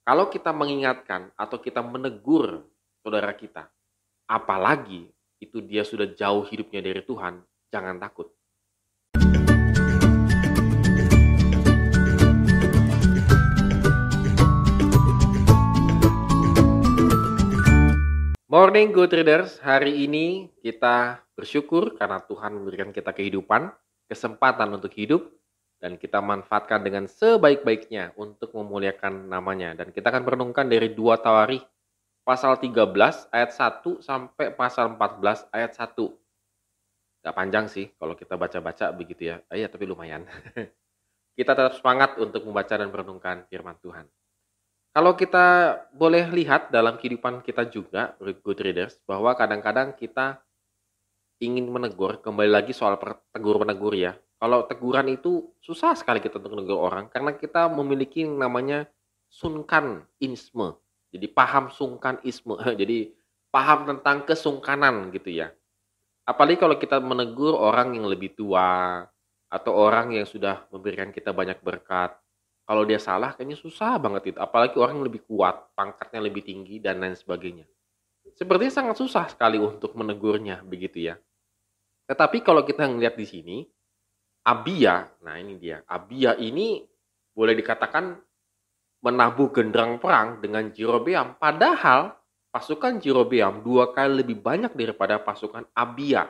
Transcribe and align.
Kalau 0.00 0.32
kita 0.32 0.48
mengingatkan 0.56 1.28
atau 1.36 1.60
kita 1.60 1.84
menegur 1.84 2.64
saudara 3.04 3.36
kita, 3.36 3.68
apalagi 4.24 5.12
itu 5.36 5.60
dia 5.60 5.84
sudah 5.84 6.08
jauh 6.16 6.40
hidupnya 6.48 6.80
dari 6.80 7.04
Tuhan, 7.04 7.44
jangan 7.68 8.00
takut. 8.00 8.32
Morning 18.48 18.96
Good 18.96 19.12
Readers, 19.20 19.60
hari 19.60 20.08
ini 20.08 20.48
kita 20.64 21.20
bersyukur 21.36 21.92
karena 22.00 22.24
Tuhan 22.24 22.56
memberikan 22.56 22.88
kita 22.88 23.12
kehidupan, 23.12 23.68
kesempatan 24.08 24.80
untuk 24.80 24.96
hidup, 24.96 25.28
dan 25.80 25.96
kita 25.96 26.20
manfaatkan 26.20 26.84
dengan 26.84 27.08
sebaik-baiknya 27.08 28.12
untuk 28.20 28.52
memuliakan 28.52 29.32
namanya. 29.32 29.72
Dan 29.72 29.90
kita 29.90 30.12
akan 30.12 30.28
merenungkan 30.28 30.68
dari 30.68 30.92
dua 30.92 31.16
Tawarikh 31.16 31.64
pasal 32.20 32.60
13 32.60 33.32
ayat 33.32 33.50
1 33.50 34.04
sampai 34.04 34.52
pasal 34.52 34.92
14 34.94 35.48
ayat 35.50 35.72
1. 35.72 37.24
Gak 37.24 37.36
panjang 37.36 37.66
sih 37.66 37.88
kalau 37.96 38.12
kita 38.12 38.36
baca-baca 38.36 38.92
begitu 38.92 39.32
ya. 39.32 39.40
Ah, 39.48 39.56
iya, 39.56 39.72
tapi 39.72 39.88
lumayan. 39.88 40.28
kita 41.38 41.56
tetap 41.56 41.74
semangat 41.80 42.20
untuk 42.20 42.44
membaca 42.44 42.76
dan 42.76 42.92
merenungkan 42.92 43.48
firman 43.48 43.76
Tuhan. 43.80 44.04
Kalau 44.90 45.14
kita 45.14 45.78
boleh 45.94 46.28
lihat 46.34 46.74
dalam 46.74 46.98
kehidupan 46.98 47.46
kita 47.46 47.62
juga, 47.70 48.18
good 48.20 48.58
readers, 48.58 48.98
bahwa 49.06 49.32
kadang-kadang 49.38 49.94
kita 49.94 50.42
ingin 51.40 51.70
menegur, 51.70 52.18
kembali 52.20 52.50
lagi 52.50 52.74
soal 52.74 52.98
tegur-menegur 53.30 53.94
ya. 53.94 54.18
Kalau 54.40 54.64
teguran 54.64 55.12
itu 55.12 55.52
susah 55.60 55.92
sekali 55.92 56.24
kita 56.24 56.40
untuk 56.40 56.56
menegur 56.56 56.80
orang, 56.80 57.12
karena 57.12 57.36
kita 57.36 57.68
memiliki 57.68 58.24
namanya 58.24 58.88
sunkan 59.28 60.08
isme. 60.16 60.80
Jadi 61.12 61.28
paham 61.28 61.68
sungkan 61.68 62.16
isme, 62.24 62.56
jadi 62.80 63.12
paham 63.52 63.84
tentang 63.84 64.24
kesungkanan 64.24 65.12
gitu 65.12 65.28
ya. 65.28 65.52
Apalagi 66.24 66.56
kalau 66.56 66.80
kita 66.80 67.04
menegur 67.04 67.52
orang 67.52 67.92
yang 67.92 68.08
lebih 68.08 68.32
tua, 68.32 69.04
atau 69.50 69.72
orang 69.74 70.14
yang 70.14 70.24
sudah 70.24 70.64
memberikan 70.70 71.10
kita 71.10 71.34
banyak 71.34 71.58
berkat, 71.60 72.14
kalau 72.62 72.86
dia 72.86 73.02
salah 73.02 73.34
kayaknya 73.34 73.58
susah 73.58 73.98
banget 73.98 74.32
itu. 74.32 74.38
Apalagi 74.38 74.78
orang 74.78 75.02
yang 75.02 75.06
lebih 75.10 75.26
kuat 75.26 75.74
pangkatnya 75.74 76.22
lebih 76.22 76.46
tinggi 76.46 76.78
dan 76.78 77.02
lain 77.02 77.18
sebagainya. 77.18 77.66
Sepertinya 78.38 78.70
sangat 78.70 78.96
susah 79.02 79.26
sekali 79.26 79.58
untuk 79.58 79.98
menegurnya 79.98 80.62
begitu 80.62 81.10
ya. 81.10 81.18
Tetapi 82.06 82.46
kalau 82.46 82.62
kita 82.62 82.86
ngelihat 82.86 83.18
di 83.18 83.26
sini 83.26 83.56
Abia. 84.44 85.08
Nah 85.24 85.36
ini 85.36 85.56
dia. 85.60 85.84
Abia 85.84 86.36
ini 86.36 86.80
boleh 87.30 87.54
dikatakan 87.56 88.16
menabuh 89.00 89.48
genderang 89.52 89.96
perang 90.00 90.40
dengan 90.40 90.68
Jerobeam. 90.72 91.36
Padahal 91.40 92.12
pasukan 92.52 93.00
Jerobeam 93.00 93.64
dua 93.64 93.92
kali 93.92 94.24
lebih 94.24 94.40
banyak 94.40 94.72
daripada 94.76 95.20
pasukan 95.20 95.64
Abia. 95.76 96.28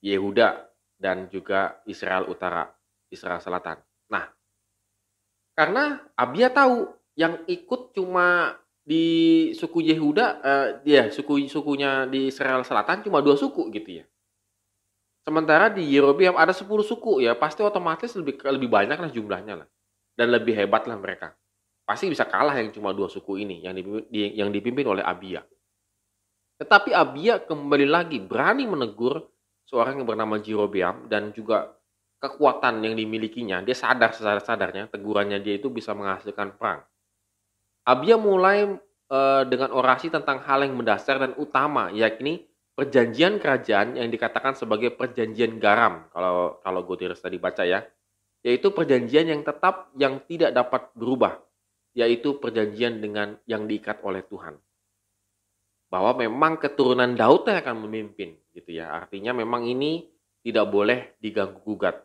Yehuda 0.00 0.64
dan 0.96 1.28
juga 1.28 1.80
Israel 1.84 2.28
Utara 2.28 2.64
Israel 3.12 3.40
Selatan. 3.40 3.76
Nah 4.08 4.32
karena 5.52 6.00
Abia 6.16 6.48
tahu 6.48 6.88
yang 7.16 7.44
ikut 7.44 7.92
cuma 7.92 8.56
di 8.80 9.52
suku 9.52 9.84
Yehuda, 9.84 10.26
uh, 10.40 10.68
ya 10.88 11.12
suku 11.12 11.44
sukunya 11.52 12.08
di 12.08 12.32
Israel 12.32 12.64
Selatan 12.64 13.04
cuma 13.04 13.20
dua 13.20 13.36
suku 13.36 13.68
gitu 13.76 14.00
ya. 14.00 14.04
Sementara 15.30 15.70
di 15.70 15.86
Yerobeam 15.86 16.34
ada 16.34 16.50
10 16.50 16.66
suku 16.82 17.22
ya, 17.22 17.38
pasti 17.38 17.62
otomatis 17.62 18.10
lebih 18.18 18.42
lebih 18.50 18.66
banyak 18.66 18.98
lah 18.98 19.10
jumlahnya 19.14 19.62
lah. 19.62 19.68
Dan 20.18 20.34
lebih 20.34 20.58
hebat 20.58 20.90
lah 20.90 20.98
mereka. 20.98 21.38
Pasti 21.86 22.10
bisa 22.10 22.26
kalah 22.26 22.58
yang 22.58 22.74
cuma 22.74 22.90
dua 22.90 23.06
suku 23.06 23.38
ini 23.46 23.62
yang 23.62 23.78
dipimpin, 23.78 24.10
yang 24.10 24.50
dipimpin 24.50 24.90
oleh 24.90 25.06
Abia. 25.06 25.46
Tetapi 26.58 26.90
Abia 26.90 27.38
kembali 27.46 27.86
lagi 27.86 28.18
berani 28.18 28.66
menegur 28.66 29.22
seorang 29.70 30.02
yang 30.02 30.06
bernama 30.10 30.42
Jerobeam 30.42 31.06
dan 31.06 31.30
juga 31.30 31.78
kekuatan 32.18 32.82
yang 32.82 32.98
dimilikinya, 32.98 33.62
dia 33.62 33.78
sadar 33.78 34.10
sadar-sadarnya 34.10 34.90
tegurannya 34.90 35.38
dia 35.38 35.62
itu 35.62 35.70
bisa 35.70 35.94
menghasilkan 35.94 36.58
perang. 36.58 36.82
Abia 37.86 38.18
mulai 38.18 38.66
e, 39.06 39.18
dengan 39.46 39.70
orasi 39.70 40.10
tentang 40.10 40.42
hal 40.42 40.66
yang 40.66 40.74
mendasar 40.74 41.22
dan 41.22 41.38
utama, 41.38 41.88
yakni 41.94 42.49
perjanjian 42.80 43.36
kerajaan 43.36 44.00
yang 44.00 44.08
dikatakan 44.08 44.56
sebagai 44.56 44.96
perjanjian 44.96 45.60
garam. 45.60 46.08
Kalau 46.16 46.64
kalau 46.64 46.80
Gutierrez 46.88 47.20
tadi 47.20 47.36
baca 47.36 47.60
ya, 47.68 47.84
yaitu 48.40 48.72
perjanjian 48.72 49.28
yang 49.28 49.44
tetap 49.44 49.92
yang 50.00 50.24
tidak 50.24 50.56
dapat 50.56 50.88
berubah, 50.96 51.44
yaitu 51.92 52.40
perjanjian 52.40 53.04
dengan 53.04 53.36
yang 53.44 53.68
diikat 53.68 54.00
oleh 54.00 54.24
Tuhan. 54.24 54.56
Bahwa 55.92 56.16
memang 56.16 56.56
keturunan 56.56 57.12
Daud 57.12 57.52
yang 57.52 57.60
akan 57.60 57.84
memimpin, 57.84 58.40
gitu 58.56 58.72
ya. 58.72 58.96
Artinya 58.96 59.36
memang 59.36 59.68
ini 59.68 60.08
tidak 60.40 60.72
boleh 60.72 61.20
diganggu 61.20 61.60
gugat. 61.60 62.00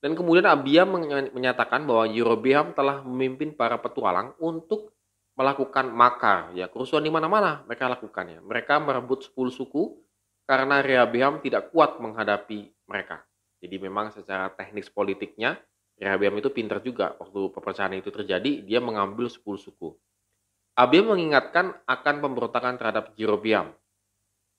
Dan 0.00 0.16
kemudian 0.16 0.48
Abia 0.48 0.88
menyatakan 1.28 1.84
bahwa 1.84 2.08
Yerobeam 2.08 2.72
telah 2.72 3.04
memimpin 3.04 3.52
para 3.52 3.76
petualang 3.76 4.32
untuk 4.40 4.96
melakukan 5.36 5.92
makar, 5.92 6.56
ya 6.56 6.72
kerusuhan 6.72 7.04
di 7.04 7.12
mana-mana 7.12 7.60
mereka 7.68 7.92
lakukan 7.92 8.24
ya. 8.24 8.40
Mereka 8.40 8.80
merebut 8.80 9.28
10 9.28 9.52
suku 9.52 10.05
karena 10.46 10.80
Rehabeam 10.80 11.42
tidak 11.42 11.74
kuat 11.74 11.98
menghadapi 11.98 12.70
mereka. 12.86 13.26
Jadi 13.58 13.76
memang 13.82 14.14
secara 14.14 14.48
teknik 14.54 14.88
politiknya 14.94 15.58
Rehabeam 15.98 16.38
itu 16.38 16.48
pintar 16.54 16.80
juga 16.80 17.18
waktu 17.18 17.50
pepecahan 17.50 17.92
itu 17.98 18.08
terjadi 18.14 18.62
dia 18.62 18.80
mengambil 18.80 19.26
10 19.26 19.42
suku. 19.42 19.92
Abia 20.76 21.02
mengingatkan 21.02 21.72
akan 21.88 22.14
pemberontakan 22.20 22.76
terhadap 22.76 23.16
Jerobeam. 23.16 23.72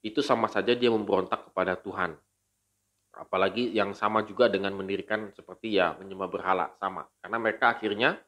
Itu 0.00 0.24
sama 0.24 0.48
saja 0.48 0.72
dia 0.72 0.88
memberontak 0.88 1.52
kepada 1.52 1.76
Tuhan 1.76 2.16
apalagi 3.16 3.72
yang 3.72 3.96
sama 3.96 4.22
juga 4.28 4.52
dengan 4.52 4.76
mendirikan 4.76 5.32
seperti 5.32 5.80
ya 5.80 5.96
menyembah 5.96 6.28
berhala 6.28 6.76
sama 6.76 7.08
karena 7.24 7.36
mereka 7.40 7.72
akhirnya 7.72 8.20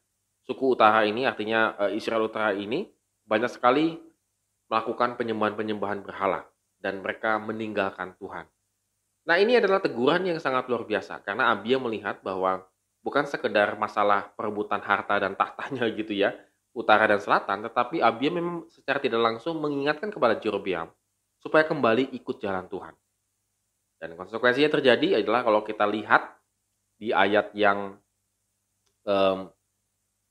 suku 0.49 0.73
utara 0.73 1.05
ini 1.05 1.29
artinya 1.29 1.77
eh, 1.87 2.01
Israel 2.01 2.25
utara 2.25 2.57
ini 2.57 2.89
banyak 3.29 3.53
sekali 3.53 4.01
melakukan 4.73 5.21
penyembahan-penyembahan 5.21 6.01
berhala 6.01 6.49
dan 6.79 7.03
mereka 7.03 7.37
meninggalkan 7.43 8.15
Tuhan. 8.19 8.47
Nah 9.29 9.37
ini 9.37 9.61
adalah 9.61 9.83
teguran 9.83 10.25
yang 10.25 10.39
sangat 10.41 10.71
luar 10.73 10.89
biasa 10.89 11.21
karena 11.21 11.53
Abia 11.53 11.77
melihat 11.77 12.25
bahwa 12.25 12.65
bukan 13.05 13.29
sekedar 13.29 13.77
masalah 13.77 14.33
perebutan 14.33 14.81
harta 14.81 15.21
dan 15.21 15.37
tahtanya 15.37 15.85
gitu 16.01 16.17
ya 16.17 16.33
utara 16.73 17.11
dan 17.11 17.21
selatan 17.21 17.67
tetapi 17.67 18.01
Abia 18.01 18.31
memang 18.33 18.65
secara 18.71 19.03
tidak 19.03 19.21
langsung 19.21 19.59
mengingatkan 19.61 20.09
kepada 20.09 20.39
Jerobeam 20.39 20.89
supaya 21.39 21.67
kembali 21.67 22.15
ikut 22.17 22.37
jalan 22.43 22.67
Tuhan. 22.67 22.95
Dan 23.99 24.15
konsekuensinya 24.15 24.71
terjadi 24.71 25.23
adalah 25.23 25.43
kalau 25.43 25.67
kita 25.67 25.83
lihat 25.83 26.39
di 26.99 27.11
ayat 27.11 27.51
yang 27.55 27.99
um, 29.07 29.51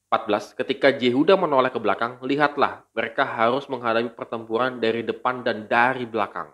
14, 0.07 0.55
ketika 0.55 0.87
Yehuda 0.87 1.35
menoleh 1.35 1.67
ke 1.67 1.79
belakang, 1.83 2.19
lihatlah 2.23 2.87
mereka 2.95 3.27
harus 3.27 3.67
menghadapi 3.67 4.15
pertempuran 4.15 4.79
dari 4.79 5.03
depan 5.03 5.43
dan 5.43 5.67
dari 5.67 6.07
belakang. 6.07 6.47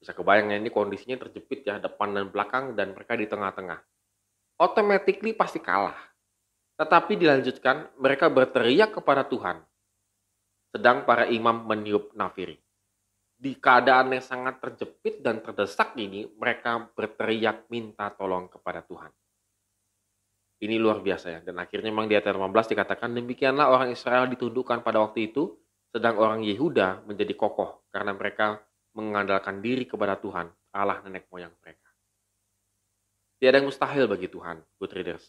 Bisa 0.00 0.16
kebayang 0.16 0.52
ya, 0.52 0.56
ini 0.56 0.72
kondisinya 0.72 1.20
terjepit 1.28 1.68
ya, 1.68 1.76
depan 1.76 2.16
dan 2.16 2.32
belakang 2.32 2.72
dan 2.72 2.96
mereka 2.96 3.20
di 3.20 3.28
tengah-tengah. 3.28 3.84
Automatically 4.60 5.36
pasti 5.36 5.60
kalah. 5.60 5.96
Tetapi 6.80 7.20
dilanjutkan, 7.20 7.92
mereka 8.00 8.32
berteriak 8.32 8.96
kepada 8.96 9.28
Tuhan. 9.28 9.60
Sedang 10.72 11.04
para 11.04 11.28
imam 11.28 11.68
meniup 11.68 12.16
nafiri 12.16 12.64
di 13.44 13.58
keadaan 13.58 14.14
yang 14.14 14.24
sangat 14.24 14.56
terjepit 14.62 15.20
dan 15.20 15.42
terdesak 15.44 15.92
ini, 16.00 16.24
mereka 16.38 16.88
berteriak 16.96 17.68
minta 17.68 18.08
tolong 18.14 18.48
kepada 18.48 18.80
Tuhan. 18.80 19.10
Ini 20.62 20.78
luar 20.78 21.02
biasa 21.02 21.26
ya. 21.30 21.40
Dan 21.42 21.58
akhirnya 21.58 21.90
memang 21.90 22.06
di 22.06 22.14
ayat 22.14 22.30
15 22.30 22.70
dikatakan, 22.70 23.10
demikianlah 23.10 23.66
orang 23.72 23.90
Israel 23.90 24.30
ditundukkan 24.30 24.86
pada 24.86 25.02
waktu 25.02 25.34
itu, 25.34 25.50
sedang 25.94 26.18
orang 26.18 26.42
Yehuda 26.42 27.06
menjadi 27.06 27.34
kokoh 27.38 27.86
karena 27.94 28.10
mereka 28.14 28.58
mengandalkan 28.94 29.62
diri 29.62 29.86
kepada 29.86 30.18
Tuhan, 30.18 30.50
Allah 30.74 30.98
nenek 31.06 31.30
moyang 31.30 31.54
mereka. 31.62 31.90
Tiada 33.38 33.62
yang 33.62 33.70
mustahil 33.70 34.06
bagi 34.06 34.30
Tuhan, 34.30 34.62
good 34.78 34.94
readers. 34.94 35.26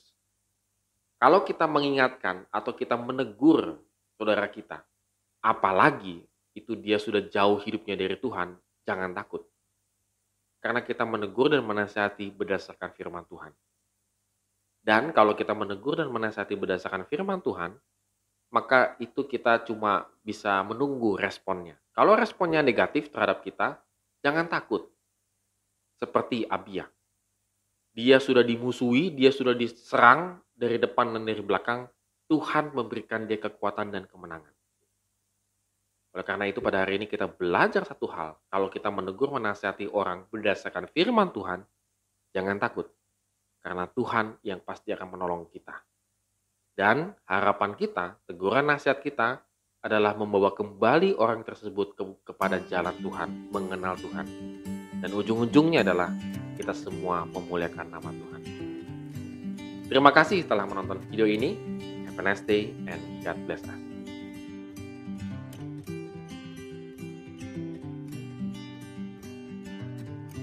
Kalau 1.22 1.42
kita 1.42 1.66
mengingatkan 1.66 2.46
atau 2.54 2.74
kita 2.74 2.94
menegur 2.98 3.82
saudara 4.18 4.46
kita, 4.50 4.86
apalagi 5.42 6.22
itu 6.54 6.78
dia 6.78 7.02
sudah 7.02 7.26
jauh 7.30 7.58
hidupnya 7.62 7.98
dari 7.98 8.18
Tuhan, 8.18 8.58
jangan 8.86 9.12
takut. 9.14 9.46
Karena 10.62 10.82
kita 10.82 11.06
menegur 11.06 11.54
dan 11.54 11.62
menasihati 11.62 12.34
berdasarkan 12.34 12.90
firman 12.94 13.26
Tuhan. 13.30 13.54
Dan 14.86 15.10
kalau 15.18 15.34
kita 15.34 15.58
menegur 15.58 15.98
dan 15.98 16.14
menasihati 16.14 16.54
berdasarkan 16.54 17.10
firman 17.10 17.42
Tuhan, 17.42 17.74
maka 18.54 18.94
itu 19.02 19.26
kita 19.26 19.66
cuma 19.66 20.06
bisa 20.22 20.62
menunggu 20.62 21.18
responnya. 21.18 21.74
Kalau 21.90 22.14
responnya 22.14 22.62
negatif 22.62 23.10
terhadap 23.10 23.42
kita, 23.42 23.82
jangan 24.22 24.46
takut. 24.46 24.86
Seperti 25.98 26.46
Abia. 26.46 26.86
Dia 27.98 28.22
sudah 28.22 28.46
dimusuhi, 28.46 29.10
dia 29.10 29.34
sudah 29.34 29.58
diserang 29.58 30.38
dari 30.54 30.78
depan 30.78 31.18
dan 31.18 31.26
dari 31.26 31.42
belakang, 31.42 31.90
Tuhan 32.30 32.78
memberikan 32.78 33.26
dia 33.26 33.42
kekuatan 33.42 33.90
dan 33.90 34.06
kemenangan. 34.06 34.54
Oleh 36.14 36.24
karena 36.24 36.46
itu 36.46 36.62
pada 36.62 36.86
hari 36.86 37.02
ini 37.02 37.10
kita 37.10 37.26
belajar 37.26 37.84
satu 37.84 38.06
hal. 38.08 38.38
Kalau 38.48 38.70
kita 38.70 38.94
menegur 38.94 39.34
menasihati 39.34 39.90
orang 39.90 40.30
berdasarkan 40.30 40.88
firman 40.94 41.34
Tuhan, 41.34 41.66
jangan 42.38 42.62
takut. 42.62 42.88
Karena 43.66 43.90
Tuhan 43.90 44.38
yang 44.46 44.62
pasti 44.62 44.94
akan 44.94 45.18
menolong 45.18 45.50
kita. 45.50 45.74
Dan 46.78 47.18
harapan 47.26 47.74
kita, 47.74 48.14
teguran 48.30 48.70
nasihat 48.70 49.02
kita 49.02 49.42
adalah 49.82 50.14
membawa 50.14 50.54
kembali 50.54 51.18
orang 51.18 51.42
tersebut 51.42 51.98
ke, 51.98 52.04
kepada 52.30 52.62
jalan 52.70 52.94
Tuhan, 53.02 53.50
mengenal 53.50 53.98
Tuhan. 53.98 54.26
Dan 55.02 55.10
ujung-ujungnya 55.18 55.82
adalah 55.82 56.14
kita 56.62 56.78
semua 56.78 57.26
memuliakan 57.26 57.90
nama 57.90 58.10
Tuhan. 58.14 58.42
Terima 59.90 60.14
kasih 60.14 60.46
telah 60.46 60.70
menonton 60.70 61.02
video 61.10 61.26
ini. 61.26 61.58
Have 62.06 62.22
a 62.22 62.24
nice 62.26 62.46
day 62.46 62.70
and 62.86 63.02
God 63.26 63.38
bless 63.50 63.66
us. 63.66 63.95